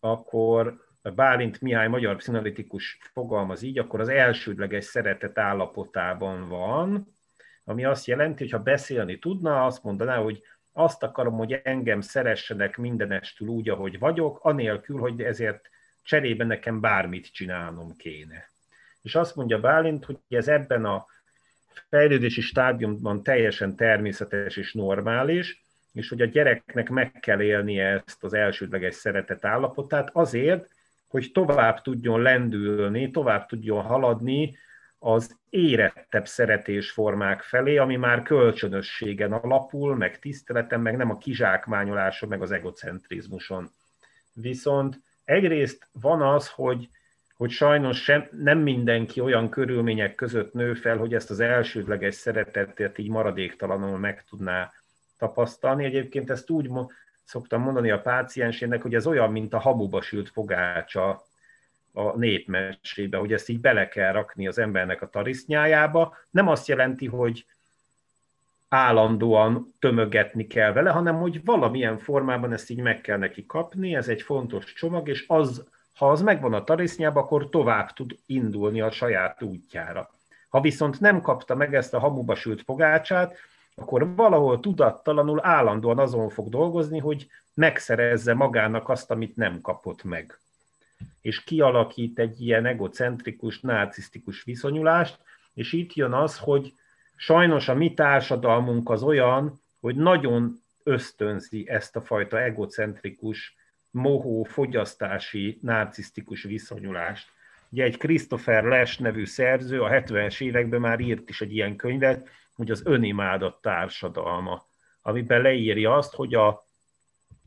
[0.00, 7.16] akkor Bálint Mihály magyar pszichonalitikus fogalmaz így, akkor az elsődleges szeretet állapotában van,
[7.64, 10.42] ami azt jelenti, hogy ha beszélni tudna, azt mondaná, hogy
[10.72, 15.68] azt akarom, hogy engem szeressenek mindenestül úgy, ahogy vagyok, anélkül, hogy ezért
[16.02, 18.50] cserébe nekem bármit csinálnom kéne.
[19.02, 21.06] És azt mondja Bálint, hogy ez ebben a
[21.88, 28.34] fejlődési stádiumban teljesen természetes és normális, és hogy a gyereknek meg kell élnie ezt az
[28.34, 30.68] elsődleges szeretet állapotát azért,
[31.08, 34.56] hogy tovább tudjon lendülni, tovább tudjon haladni
[34.98, 42.42] az érettebb szeretésformák felé, ami már kölcsönösségen alapul, meg tiszteleten, meg nem a kizsákmányoláson, meg
[42.42, 43.70] az egocentrizmuson.
[44.32, 46.88] Viszont egyrészt van az, hogy,
[47.36, 52.98] hogy sajnos sem, nem mindenki olyan körülmények között nő fel, hogy ezt az elsődleges szeretetet
[52.98, 54.72] így maradéktalanul meg tudná
[55.18, 55.84] tapasztalni.
[55.84, 56.68] Egyébként ezt úgy
[57.28, 61.22] szoktam mondani a páciensének, hogy ez olyan, mint a hamuba sült fogácsa
[61.92, 66.16] a népmesébe, hogy ezt így bele kell rakni az embernek a tarisznyájába.
[66.30, 67.46] Nem azt jelenti, hogy
[68.68, 74.08] állandóan tömögetni kell vele, hanem hogy valamilyen formában ezt így meg kell neki kapni, ez
[74.08, 75.64] egy fontos csomag, és az,
[75.94, 80.10] ha az megvan a tarisznyába, akkor tovább tud indulni a saját útjára.
[80.48, 83.36] Ha viszont nem kapta meg ezt a hamuba sült pogácsát,
[83.78, 90.38] akkor valahol tudattalanul állandóan azon fog dolgozni, hogy megszerezze magának azt, amit nem kapott meg.
[91.20, 95.18] És kialakít egy ilyen egocentrikus, narcisztikus viszonyulást,
[95.54, 96.72] és itt jön az, hogy
[97.16, 103.56] sajnos a mi társadalmunk az olyan, hogy nagyon ösztönzi ezt a fajta egocentrikus,
[103.90, 107.28] mohó, fogyasztási, narcisztikus viszonyulást.
[107.68, 112.28] Ugye egy Christopher Lesch nevű szerző a 70-es években már írt is egy ilyen könyvet,
[112.58, 114.66] hogy az önimádat társadalma,
[115.02, 116.66] amiben leírja azt, hogy a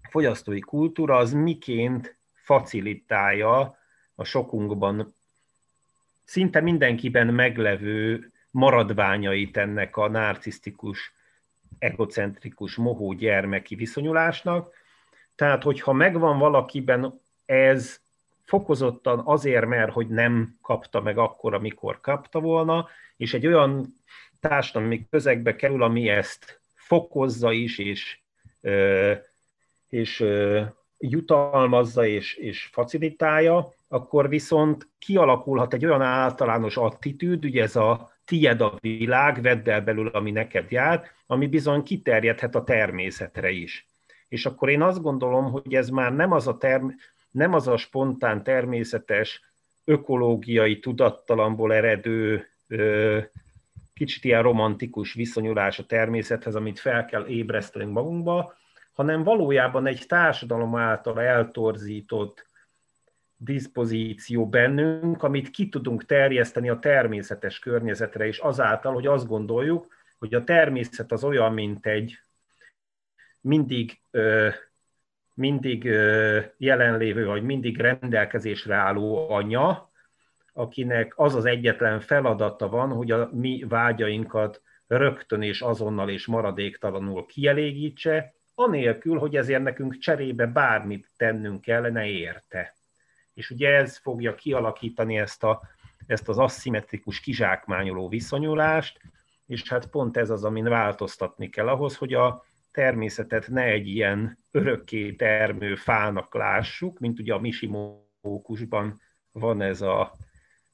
[0.09, 3.77] fogyasztói kultúra az miként facilitálja
[4.15, 5.13] a sokunkban
[6.23, 11.13] szinte mindenkiben meglevő maradványait ennek a narcisztikus,
[11.79, 14.73] egocentrikus, mohó gyermeki viszonyulásnak.
[15.35, 18.01] Tehát, hogyha megvan valakiben ez
[18.43, 23.93] fokozottan azért, mert hogy nem kapta meg akkor, amikor kapta volna, és egy olyan
[24.41, 28.17] társadalmi közegbe kerül, ami ezt fokozza is, és,
[29.89, 30.25] és
[30.97, 38.61] jutalmazza és, és facilitálja, akkor viszont kialakulhat egy olyan általános attitűd, ugye ez a tied
[38.61, 43.87] a világ, vedd el belül, ami neked jár, ami bizony kiterjedhet a természetre is.
[44.27, 46.93] És akkor én azt gondolom, hogy ez már nem az a, term-
[47.31, 49.41] nem az a spontán, természetes,
[49.85, 52.47] ökológiai, tudattalamból eredő,
[54.05, 58.53] kicsit ilyen romantikus viszonyulás a természethez, amit fel kell ébresztenünk magunkba,
[58.93, 62.45] hanem valójában egy társadalom által eltorzított
[63.37, 69.87] diszpozíció bennünk, amit ki tudunk terjeszteni a természetes környezetre is azáltal, hogy azt gondoljuk,
[70.19, 72.19] hogy a természet az olyan, mint egy
[73.41, 74.01] mindig,
[75.33, 75.83] mindig
[76.57, 79.90] jelenlévő, vagy mindig rendelkezésre álló anya,
[80.53, 87.25] akinek az az egyetlen feladata van, hogy a mi vágyainkat rögtön és azonnal és maradéktalanul
[87.25, 92.75] kielégítse, anélkül, hogy ezért nekünk cserébe bármit tennünk kellene érte.
[93.33, 95.61] És ugye ez fogja kialakítani ezt, a,
[96.05, 98.99] ezt az aszimmetrikus kizsákmányoló viszonyulást,
[99.45, 104.37] és hát pont ez az, amin változtatni kell ahhoz, hogy a természetet ne egy ilyen
[104.51, 110.13] örökké termő fának lássuk, mint ugye a misimókusban van ez a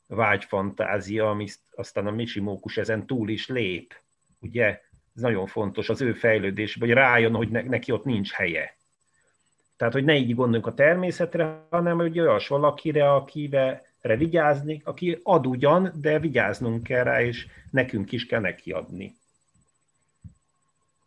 [0.08, 3.96] vágyfantázia, ami aztán a misimókus ezen túl is lép.
[4.40, 4.66] Ugye
[5.16, 8.78] ez nagyon fontos az ő fejlődésben, hogy rájön, hogy neki ott nincs helye.
[9.78, 15.48] Tehát, hogy ne így gondoljunk a természetre, hanem hogy olyas valakire, akivel vigyázni, aki ad
[15.48, 19.16] ugyan, de vigyáznunk kell rá, és nekünk is kell neki adni.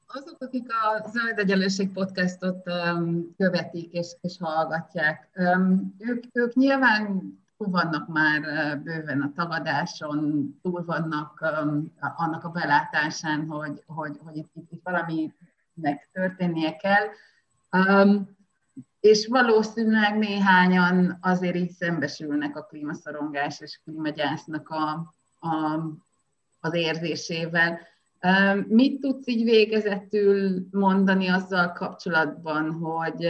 [0.06, 7.38] Azok, akik a Zöld Egyenlőség podcastot um, követik és, és hallgatják, um, ők, ők nyilván
[7.60, 8.40] túl vannak már
[8.82, 14.80] bőven a tagadáson, túl vannak um, annak a belátásán, hogy, hogy, hogy itt, itt, itt
[14.82, 17.06] valaminek történnie kell.
[17.86, 18.36] Um,
[19.00, 25.14] és valószínűleg néhányan azért így szembesülnek a klímaszorongás és klímagyásznak a,
[25.48, 25.80] a,
[26.60, 27.80] az érzésével.
[28.22, 33.28] Um, mit tudsz így végezetül mondani azzal kapcsolatban, hogy,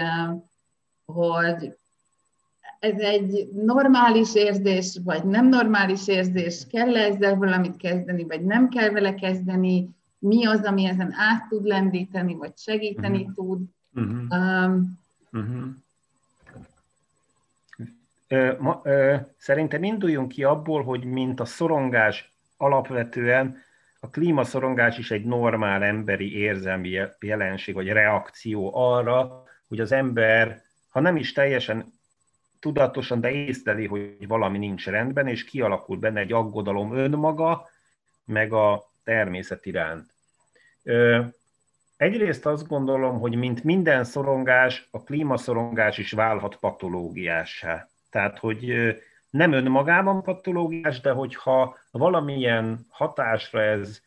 [1.04, 1.78] hogy
[2.80, 8.68] ez egy normális érzés, vagy nem normális érzés, kell -e ezzel valamit kezdeni, vagy nem
[8.68, 13.34] kell vele kezdeni, mi az, ami ezen át tud lendíteni, vagy segíteni uh-huh.
[13.34, 13.62] tud.
[13.94, 14.64] Uh-huh.
[14.64, 14.98] Um,
[15.32, 15.68] uh-huh.
[18.28, 23.56] Ö, ma, ö, szerintem induljunk ki abból, hogy mint a szorongás alapvetően
[24.00, 31.00] a klímaszorongás is egy normál emberi érzelmi jelenség, vagy reakció arra, hogy az ember, ha
[31.00, 31.92] nem is teljesen
[32.60, 37.68] tudatosan, de észleli, hogy valami nincs rendben, és kialakul benne egy aggodalom önmaga,
[38.24, 40.14] meg a természet iránt.
[41.96, 47.88] Egyrészt azt gondolom, hogy mint minden szorongás, a klímaszorongás is válhat patológiássá.
[48.10, 48.74] Tehát, hogy
[49.30, 54.00] nem önmagában patológiás, de hogyha valamilyen hatásra ez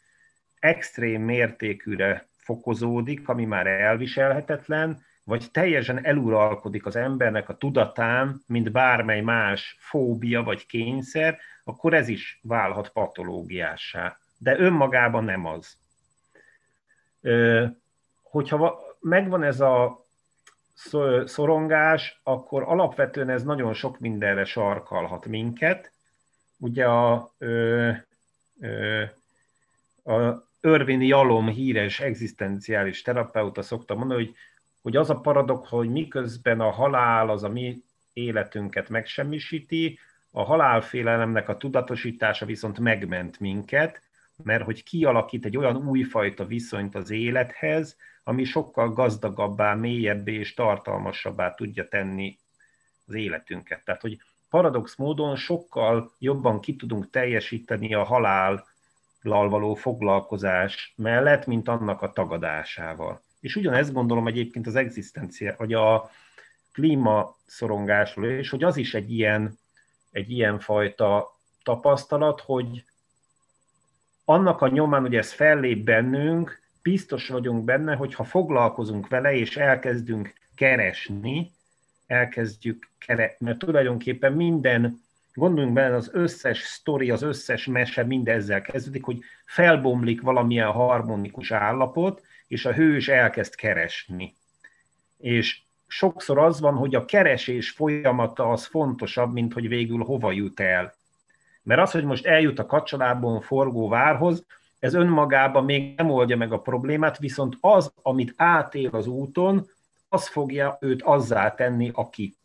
[0.59, 9.21] extrém mértékűre fokozódik, ami már elviselhetetlen, vagy teljesen eluralkodik az embernek a tudatán, mint bármely
[9.21, 14.17] más fóbia vagy kényszer, akkor ez is válhat patológiássá.
[14.37, 15.77] De önmagában nem az.
[18.21, 20.05] Hogyha megvan ez a
[21.25, 25.91] szorongás, akkor alapvetően ez nagyon sok mindenre sarkalhat minket.
[26.57, 27.13] Ugye a,
[30.03, 34.35] a Örvini Jalom híres egzisztenciális terapeuta szokta mondani, hogy
[34.83, 39.99] hogy az a paradok, hogy miközben a halál az a mi életünket megsemmisíti,
[40.31, 44.01] a halálfélelemnek a tudatosítása viszont megment minket,
[44.43, 51.53] mert hogy kialakít egy olyan újfajta viszonyt az élethez, ami sokkal gazdagabbá, mélyebbé és tartalmasabbá
[51.53, 52.37] tudja tenni
[53.05, 53.83] az életünket.
[53.83, 58.63] Tehát, hogy paradox módon sokkal jobban ki tudunk teljesíteni a halállal
[59.21, 63.22] való foglalkozás mellett, mint annak a tagadásával.
[63.43, 66.11] És ugyanezt gondolom egyébként az egzisztencia, vagy a
[66.71, 69.59] klímaszorongásról és hogy az is egy ilyen,
[70.11, 72.83] egy ilyen fajta tapasztalat, hogy
[74.25, 79.57] annak a nyomán, hogy ez fellép bennünk, biztos vagyunk benne, hogy ha foglalkozunk vele, és
[79.57, 81.51] elkezdünk keresni,
[82.07, 85.02] elkezdjük keresni, mert tulajdonképpen minden,
[85.33, 92.23] gondoljunk bele, az összes sztori, az összes mese mindezzel kezdődik, hogy felbomlik valamilyen harmonikus állapot,
[92.47, 94.35] és a hős elkezd keresni.
[95.17, 100.59] És sokszor az van, hogy a keresés folyamata az fontosabb, mint hogy végül hova jut
[100.59, 100.93] el.
[101.63, 104.45] Mert az, hogy most eljut a kacsalábon forgó várhoz,
[104.79, 109.69] ez önmagában még nem oldja meg a problémát, viszont az, amit átél az úton,
[110.09, 112.35] az fogja őt azzá tenni, aki.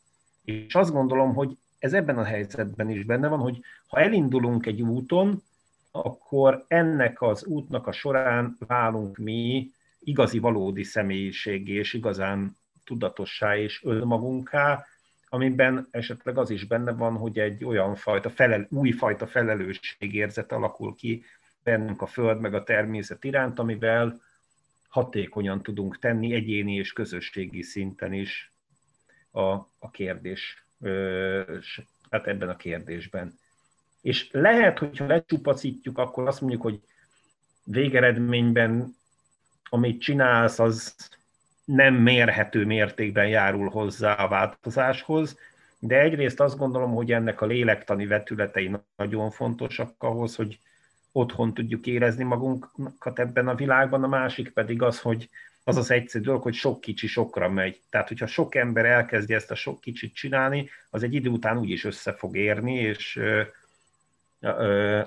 [0.44, 4.82] És azt gondolom, hogy ez ebben a helyzetben is benne van, hogy ha elindulunk egy
[4.82, 5.42] úton,
[5.90, 13.84] akkor ennek az útnak a során válunk mi igazi valódi személyiségé és igazán tudatossá és
[13.84, 14.86] önmagunká,
[15.28, 21.24] amiben esetleg az is benne van, hogy egy olyan fajta felel, újfajta felelősségérzet alakul ki
[21.62, 24.20] bennünk a Föld meg a természet iránt, amivel
[24.88, 28.52] hatékonyan tudunk tenni egyéni és közösségi szinten is
[29.30, 29.42] a,
[29.78, 30.67] a kérdés,
[32.10, 33.38] hát ebben a kérdésben.
[34.00, 36.80] És lehet, hogyha lecsupacítjuk, akkor azt mondjuk, hogy
[37.64, 38.96] végeredményben,
[39.68, 40.94] amit csinálsz, az
[41.64, 45.38] nem mérhető mértékben járul hozzá a változáshoz,
[45.78, 50.58] de egyrészt azt gondolom, hogy ennek a lélektani vetületei nagyon fontosak ahhoz, hogy
[51.18, 55.30] otthon tudjuk érezni magunkat ebben a világban, a másik pedig az, hogy
[55.64, 57.80] az az egyszerű dolog, hogy sok kicsi sokra megy.
[57.90, 61.84] Tehát, hogyha sok ember elkezdi ezt a sok kicsit csinálni, az egy idő után úgyis
[61.84, 63.20] össze fog érni, és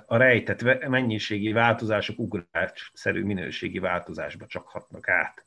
[0.05, 5.43] a rejtett mennyiségi változások ugrásszerű minőségi változásba csak hatnak át.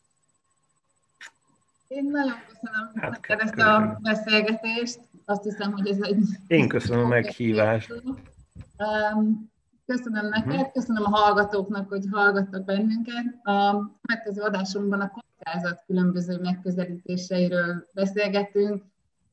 [1.89, 5.01] Én nagyon köszönöm hát, neked ezt a beszélgetést.
[5.25, 6.23] Azt hiszem, hogy ez egy...
[6.47, 7.93] Én köszönöm a meghívást.
[9.87, 10.73] Köszönöm neked, uh-huh.
[10.73, 13.25] köszönöm a hallgatóknak, hogy hallgattak bennünket.
[13.43, 18.83] A következő adásunkban a kockázat különböző megközelítéseiről beszélgetünk.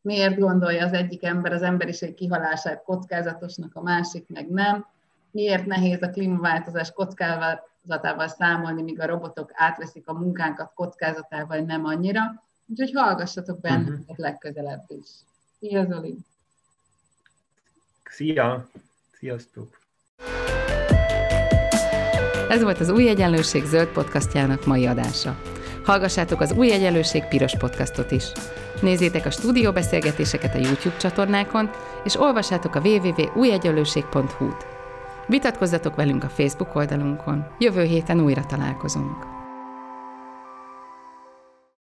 [0.02, 4.86] Miért gondolja az egyik ember az emberiség kihalását kockázatosnak, a másik meg nem?
[5.32, 12.44] Miért nehéz a klímaváltozás kockázatával számolni, míg a robotok átveszik a munkánkat kockázatával, nem annyira?
[12.68, 14.18] Úgyhogy hallgassatok bennünket uh-huh.
[14.18, 15.10] legközelebb is.
[15.60, 16.18] Szia, Zoli!
[18.04, 18.70] Szia!
[19.12, 19.81] Sziasztok!
[22.52, 25.36] Ez volt az Új Egyenlőség zöld podcastjának mai adása.
[25.86, 28.24] Hallgassátok az Új Egyenlőség piros podcastot is.
[28.82, 31.70] Nézzétek a stúdióbeszélgetéseket a YouTube csatornákon,
[32.04, 34.66] és olvassátok a www.újegyenlőség.hu-t.
[35.28, 37.46] Vitatkozzatok velünk a Facebook oldalunkon.
[37.60, 39.41] Jövő héten újra találkozunk.